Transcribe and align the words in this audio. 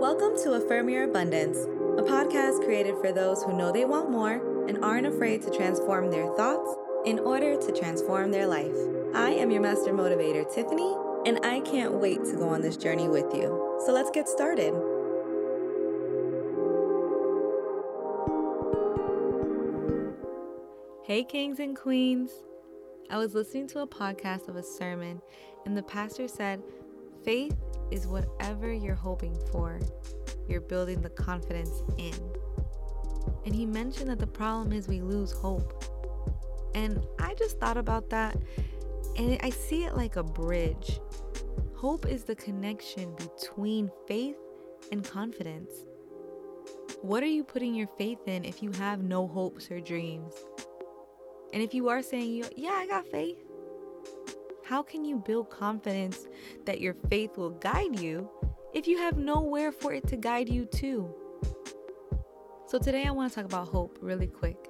Welcome 0.00 0.34
to 0.44 0.54
Affirm 0.54 0.88
Your 0.88 1.04
Abundance, 1.04 1.58
a 1.58 2.02
podcast 2.02 2.64
created 2.64 2.94
for 3.02 3.12
those 3.12 3.42
who 3.42 3.54
know 3.54 3.70
they 3.70 3.84
want 3.84 4.10
more 4.10 4.66
and 4.66 4.82
aren't 4.82 5.06
afraid 5.06 5.42
to 5.42 5.50
transform 5.50 6.10
their 6.10 6.26
thoughts 6.36 6.74
in 7.04 7.18
order 7.18 7.54
to 7.60 7.70
transform 7.70 8.30
their 8.30 8.46
life. 8.46 8.74
I 9.14 9.32
am 9.32 9.50
your 9.50 9.60
master 9.60 9.92
motivator, 9.92 10.50
Tiffany, 10.54 10.96
and 11.26 11.44
I 11.44 11.60
can't 11.60 11.92
wait 11.92 12.24
to 12.24 12.36
go 12.36 12.48
on 12.48 12.62
this 12.62 12.78
journey 12.78 13.08
with 13.10 13.26
you. 13.34 13.78
So 13.84 13.92
let's 13.92 14.10
get 14.10 14.26
started. 14.26 14.72
Hey, 21.04 21.24
kings 21.24 21.60
and 21.60 21.76
queens. 21.76 22.30
I 23.10 23.18
was 23.18 23.34
listening 23.34 23.66
to 23.68 23.80
a 23.80 23.86
podcast 23.86 24.48
of 24.48 24.56
a 24.56 24.62
sermon, 24.62 25.20
and 25.66 25.76
the 25.76 25.82
pastor 25.82 26.26
said, 26.26 26.62
Faith 27.22 27.54
is 27.90 28.06
whatever 28.06 28.72
you're 28.72 28.94
hoping 28.94 29.36
for, 29.50 29.80
you're 30.48 30.60
building 30.60 31.00
the 31.00 31.10
confidence 31.10 31.82
in. 31.98 32.14
And 33.44 33.54
he 33.54 33.66
mentioned 33.66 34.10
that 34.10 34.18
the 34.18 34.26
problem 34.26 34.72
is 34.72 34.88
we 34.88 35.00
lose 35.00 35.32
hope. 35.32 35.84
And 36.74 37.04
I 37.18 37.34
just 37.34 37.58
thought 37.58 37.76
about 37.76 38.10
that, 38.10 38.36
and 39.16 39.38
I 39.42 39.50
see 39.50 39.84
it 39.84 39.96
like 39.96 40.16
a 40.16 40.22
bridge. 40.22 41.00
Hope 41.74 42.06
is 42.06 42.24
the 42.24 42.36
connection 42.36 43.14
between 43.16 43.90
faith 44.06 44.36
and 44.92 45.02
confidence. 45.04 45.70
What 47.02 47.22
are 47.22 47.26
you 47.26 47.42
putting 47.42 47.74
your 47.74 47.88
faith 47.98 48.20
in 48.26 48.44
if 48.44 48.62
you 48.62 48.70
have 48.72 49.02
no 49.02 49.26
hopes 49.26 49.70
or 49.70 49.80
dreams? 49.80 50.34
And 51.52 51.62
if 51.62 51.74
you 51.74 51.88
are 51.88 52.02
saying, 52.02 52.44
yeah, 52.56 52.70
I 52.72 52.86
got 52.86 53.08
faith, 53.08 53.38
how 54.70 54.84
can 54.84 55.04
you 55.04 55.16
build 55.16 55.50
confidence 55.50 56.28
that 56.64 56.80
your 56.80 56.94
faith 57.08 57.36
will 57.36 57.50
guide 57.50 57.98
you 57.98 58.30
if 58.72 58.86
you 58.86 58.96
have 58.96 59.18
nowhere 59.18 59.72
for 59.72 59.92
it 59.92 60.06
to 60.06 60.16
guide 60.16 60.48
you 60.48 60.64
to? 60.64 61.12
So, 62.68 62.78
today 62.78 63.04
I 63.04 63.10
want 63.10 63.32
to 63.32 63.34
talk 63.34 63.46
about 63.46 63.66
hope 63.66 63.98
really 64.00 64.28
quick 64.28 64.68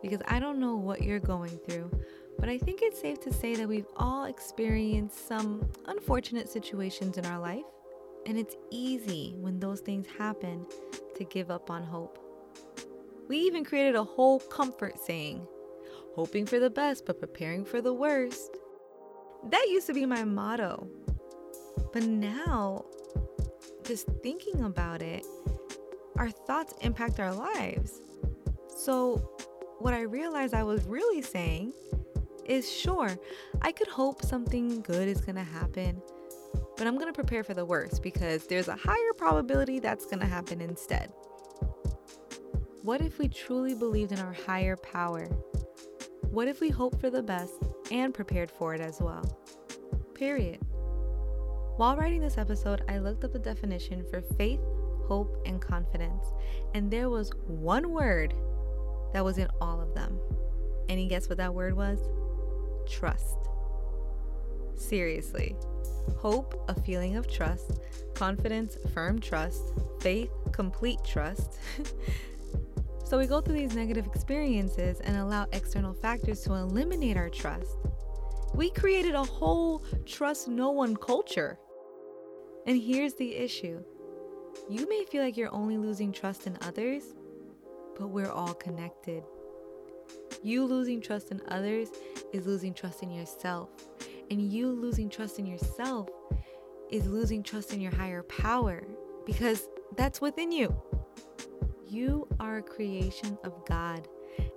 because 0.00 0.22
I 0.26 0.40
don't 0.40 0.58
know 0.58 0.74
what 0.76 1.02
you're 1.02 1.20
going 1.20 1.58
through, 1.68 1.90
but 2.38 2.48
I 2.48 2.56
think 2.56 2.80
it's 2.80 2.98
safe 2.98 3.20
to 3.20 3.30
say 3.30 3.54
that 3.56 3.68
we've 3.68 3.92
all 3.98 4.24
experienced 4.24 5.28
some 5.28 5.70
unfortunate 5.84 6.48
situations 6.48 7.18
in 7.18 7.26
our 7.26 7.38
life, 7.38 7.66
and 8.24 8.38
it's 8.38 8.56
easy 8.70 9.34
when 9.36 9.60
those 9.60 9.80
things 9.80 10.06
happen 10.16 10.64
to 11.16 11.24
give 11.24 11.50
up 11.50 11.70
on 11.70 11.82
hope. 11.82 12.18
We 13.28 13.36
even 13.40 13.66
created 13.66 13.96
a 13.96 14.02
whole 14.02 14.40
comfort 14.40 14.98
saying 14.98 15.46
hoping 16.14 16.46
for 16.46 16.58
the 16.58 16.70
best 16.70 17.04
but 17.04 17.20
preparing 17.20 17.66
for 17.66 17.82
the 17.82 17.92
worst. 17.92 18.56
That 19.48 19.66
used 19.70 19.86
to 19.86 19.94
be 19.94 20.04
my 20.06 20.24
motto. 20.24 20.86
But 21.92 22.04
now, 22.04 22.84
just 23.84 24.06
thinking 24.22 24.62
about 24.62 25.02
it, 25.02 25.26
our 26.16 26.30
thoughts 26.30 26.74
impact 26.82 27.18
our 27.18 27.32
lives. 27.32 28.00
So, 28.76 29.16
what 29.78 29.94
I 29.94 30.02
realized 30.02 30.54
I 30.54 30.62
was 30.62 30.84
really 30.84 31.22
saying 31.22 31.72
is 32.44 32.70
sure, 32.70 33.18
I 33.62 33.72
could 33.72 33.88
hope 33.88 34.22
something 34.22 34.82
good 34.82 35.08
is 35.08 35.20
to 35.36 35.42
happen, 35.42 36.02
but 36.76 36.86
I'm 36.86 36.96
to 37.12 37.12
prepare 37.12 37.42
for 37.42 37.54
the 37.54 37.64
worst 37.64 38.02
because 38.02 38.46
there's 38.46 38.68
a 38.68 38.76
higher 38.76 39.12
probability 39.16 39.78
that's 39.78 40.06
to 40.20 40.26
happen 40.26 40.60
instead. 40.60 41.12
What 42.82 43.00
if 43.00 43.18
we 43.18 43.28
truly 43.28 43.74
believed 43.74 44.12
in 44.12 44.18
our 44.18 44.32
higher 44.32 44.76
power? 44.76 45.26
What 46.30 46.48
if 46.48 46.60
we 46.60 46.70
hoped 46.70 47.00
for 47.00 47.10
the 47.10 47.22
best 47.22 47.54
and 47.90 48.14
prepared 48.14 48.50
for 48.50 48.74
it 48.74 48.80
as 48.80 49.00
well? 49.00 49.24
Period. 50.14 50.58
While 51.76 51.96
writing 51.96 52.20
this 52.20 52.38
episode, 52.38 52.82
I 52.88 52.98
looked 52.98 53.24
up 53.24 53.32
the 53.32 53.38
definition 53.38 54.04
for 54.10 54.20
faith, 54.20 54.60
hope, 55.06 55.40
and 55.46 55.60
confidence, 55.60 56.24
and 56.74 56.90
there 56.90 57.08
was 57.08 57.30
one 57.46 57.90
word 57.90 58.34
that 59.12 59.24
was 59.24 59.38
in 59.38 59.48
all 59.60 59.80
of 59.80 59.94
them. 59.94 60.18
Any 60.88 61.06
guess 61.06 61.28
what 61.28 61.38
that 61.38 61.54
word 61.54 61.74
was? 61.74 61.98
Trust. 62.88 63.36
Seriously. 64.74 65.56
Hope, 66.16 66.64
a 66.68 66.80
feeling 66.82 67.16
of 67.16 67.30
trust. 67.30 67.80
Confidence, 68.14 68.76
firm 68.92 69.18
trust. 69.20 69.62
Faith, 70.00 70.30
complete 70.52 70.98
trust. 71.04 71.58
So 73.10 73.18
we 73.18 73.26
go 73.26 73.40
through 73.40 73.56
these 73.56 73.74
negative 73.74 74.06
experiences 74.06 75.00
and 75.00 75.16
allow 75.16 75.48
external 75.50 75.92
factors 75.92 76.42
to 76.42 76.54
eliminate 76.54 77.16
our 77.16 77.28
trust. 77.28 77.76
We 78.54 78.70
created 78.70 79.16
a 79.16 79.24
whole 79.24 79.82
trust 80.06 80.46
no 80.46 80.70
one 80.70 80.94
culture. 80.94 81.58
And 82.68 82.80
here's 82.80 83.14
the 83.14 83.34
issue 83.34 83.82
you 84.68 84.88
may 84.88 85.04
feel 85.10 85.24
like 85.24 85.36
you're 85.36 85.52
only 85.52 85.76
losing 85.76 86.12
trust 86.12 86.46
in 86.46 86.56
others, 86.60 87.02
but 87.98 88.10
we're 88.10 88.30
all 88.30 88.54
connected. 88.54 89.24
You 90.44 90.64
losing 90.64 91.00
trust 91.00 91.32
in 91.32 91.42
others 91.48 91.88
is 92.32 92.46
losing 92.46 92.72
trust 92.72 93.02
in 93.02 93.10
yourself. 93.10 93.70
And 94.30 94.40
you 94.40 94.68
losing 94.68 95.10
trust 95.10 95.40
in 95.40 95.46
yourself 95.46 96.08
is 96.90 97.08
losing 97.08 97.42
trust 97.42 97.72
in 97.72 97.80
your 97.80 97.92
higher 97.92 98.22
power 98.22 98.84
because 99.26 99.68
that's 99.96 100.20
within 100.20 100.52
you. 100.52 100.80
You 101.90 102.28
are 102.38 102.58
a 102.58 102.62
creation 102.62 103.36
of 103.42 103.64
God, 103.66 104.06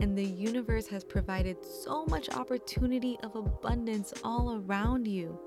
and 0.00 0.16
the 0.16 0.24
universe 0.24 0.86
has 0.86 1.04
provided 1.04 1.62
so 1.62 2.06
much 2.06 2.30
opportunity 2.30 3.18
of 3.22 3.36
abundance 3.36 4.14
all 4.24 4.62
around 4.62 5.06
you. 5.06 5.38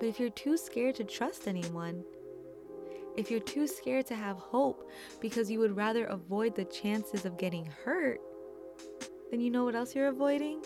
But 0.00 0.08
if 0.08 0.18
you're 0.18 0.30
too 0.30 0.56
scared 0.56 0.96
to 0.96 1.04
trust 1.04 1.46
anyone, 1.46 2.02
if 3.16 3.30
you're 3.30 3.38
too 3.38 3.68
scared 3.68 4.06
to 4.06 4.16
have 4.16 4.36
hope 4.36 4.90
because 5.20 5.48
you 5.48 5.60
would 5.60 5.76
rather 5.76 6.06
avoid 6.06 6.56
the 6.56 6.64
chances 6.64 7.24
of 7.24 7.38
getting 7.38 7.66
hurt, 7.84 8.20
then 9.30 9.38
you 9.38 9.48
know 9.48 9.64
what 9.64 9.76
else 9.76 9.94
you're 9.94 10.08
avoiding? 10.08 10.60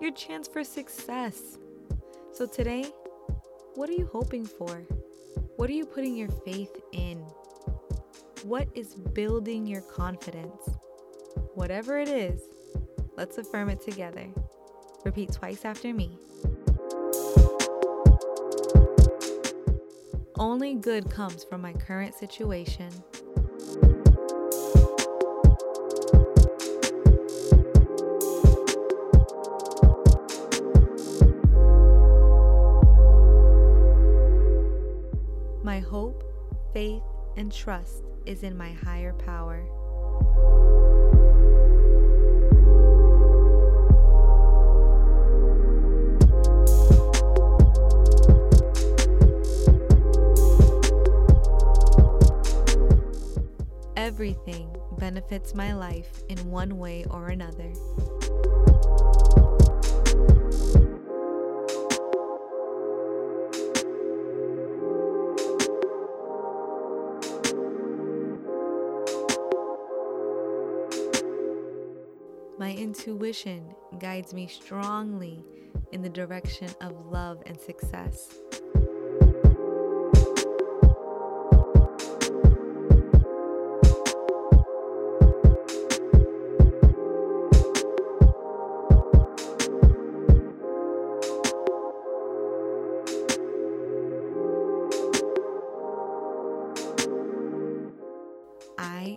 Your 0.00 0.12
chance 0.12 0.46
for 0.46 0.62
success. 0.62 1.58
So 2.32 2.46
today, 2.46 2.84
what 3.74 3.90
are 3.90 3.94
you 3.94 4.08
hoping 4.12 4.46
for? 4.46 4.86
What 5.56 5.68
are 5.68 5.74
you 5.74 5.86
putting 5.86 6.14
your 6.16 6.30
faith 6.44 6.70
in? 6.92 7.23
What 8.44 8.68
is 8.74 8.92
building 8.94 9.66
your 9.66 9.80
confidence? 9.80 10.68
Whatever 11.54 11.98
it 11.98 12.10
is, 12.10 12.42
let's 13.16 13.38
affirm 13.38 13.70
it 13.70 13.80
together. 13.80 14.26
Repeat 15.02 15.32
twice 15.32 15.64
after 15.64 15.94
me. 15.94 16.18
Only 20.36 20.74
good 20.74 21.08
comes 21.08 21.42
from 21.42 21.62
my 21.62 21.72
current 21.72 22.14
situation. 22.14 22.90
My 35.62 35.80
hope, 35.80 36.22
faith, 36.74 37.02
and 37.38 37.50
trust 37.50 38.04
is 38.26 38.42
in 38.42 38.56
my 38.56 38.72
higher 38.72 39.12
power. 39.12 39.66
Everything 53.96 54.68
benefits 54.98 55.54
my 55.54 55.72
life 55.74 56.22
in 56.28 56.38
one 56.50 56.78
way 56.78 57.04
or 57.10 57.28
another. 57.28 57.72
My 72.64 72.72
intuition 72.72 73.74
guides 73.98 74.32
me 74.32 74.46
strongly 74.46 75.44
in 75.92 76.00
the 76.00 76.08
direction 76.08 76.70
of 76.80 77.08
love 77.08 77.42
and 77.44 77.60
success. 77.60 78.38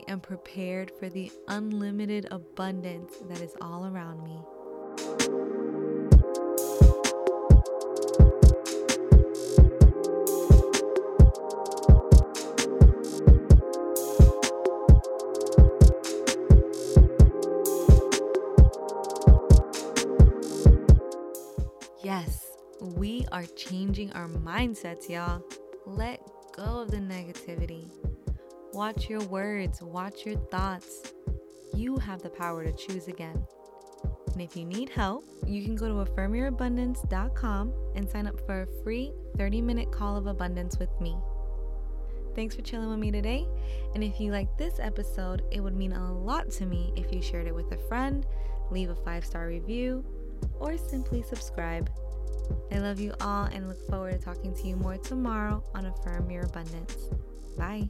and 0.07 0.24
prepared 0.24 0.92
for 0.92 1.09
the 1.09 1.31
unlimited 1.48 2.27
abundance 2.31 3.13
that 3.30 3.42
is 3.42 3.56
all 3.62 3.86
around 3.86 4.24
me. 4.24 4.39
Yes, 22.04 22.45
we 22.80 23.25
are 23.33 23.45
changing 23.45 24.13
our 24.13 24.30
mindsets, 24.30 25.09
y'all. 25.09 25.44
Let 25.86 26.21
go 26.56 26.81
of 26.81 26.92
the 26.92 26.98
negativity. 26.98 27.89
Watch 28.78 29.10
your 29.10 29.22
words, 29.22 29.82
watch 29.82 30.24
your 30.24 30.38
thoughts. 30.52 31.12
You 31.74 31.98
have 31.98 32.22
the 32.22 32.30
power 32.30 32.64
to 32.64 32.72
choose 32.72 33.08
again. 33.08 33.44
And 34.32 34.40
if 34.40 34.56
you 34.56 34.66
need 34.66 34.90
help, 34.90 35.28
you 35.48 35.64
can 35.64 35.76
go 35.76 35.88
to 35.88 36.12
affirmyourabundance.com 36.12 37.74
and 37.96 38.08
sign 38.08 38.28
up 38.28 38.40
for 38.46 38.62
a 38.62 38.84
free 38.84 39.14
30 39.36 39.62
minute 39.64 39.92
call 39.92 40.16
of 40.16 40.28
abundance 40.28 40.78
with 40.78 40.92
me. 41.02 41.18
Thanks 42.36 42.54
for 42.54 42.62
chilling 42.62 42.92
with 42.92 43.00
me 43.00 43.10
today. 43.10 43.48
And 43.96 44.04
if 44.04 44.20
you 44.20 44.32
like 44.32 44.56
this 44.60 44.80
episode, 44.80 45.42
it 45.52 45.60
would 45.60 45.76
mean 45.76 45.94
a 45.94 46.14
lot 46.14 46.52
to 46.52 46.68
me 46.68 46.94
if 46.96 47.12
you 47.12 47.20
shared 47.20 47.48
it 47.48 47.56
with 47.56 47.72
a 47.72 47.80
friend, 47.88 48.28
leave 48.70 48.92
a 48.92 48.96
five 48.96 49.26
star 49.26 49.48
review, 49.48 50.06
or 50.60 50.78
simply 50.78 51.24
subscribe. 51.24 51.90
I 52.72 52.78
love 52.78 53.00
you 53.00 53.16
all 53.22 53.46
and 53.46 53.68
look 53.68 53.90
forward 53.90 54.20
to 54.20 54.24
talking 54.24 54.54
to 54.54 54.68
you 54.68 54.76
more 54.76 54.98
tomorrow 54.98 55.64
on 55.74 55.88
Affirm 55.88 56.30
Your 56.30 56.44
Abundance. 56.44 56.96
Bye. 57.58 57.90